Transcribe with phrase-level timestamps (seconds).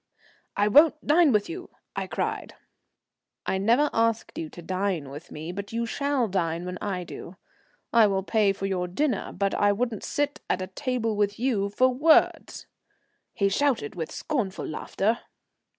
[0.57, 2.55] "I won't dine with you," I cried.
[3.45, 7.35] "I never asked you to dine with me, but you shall dine when I do.
[7.93, 11.89] I will pay for your dinner, but I wouldn't sit at table with you for
[11.89, 12.65] worlds,"
[13.35, 15.19] he shouted with scornful laughter.